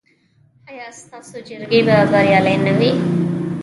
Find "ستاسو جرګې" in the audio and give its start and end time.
1.01-1.79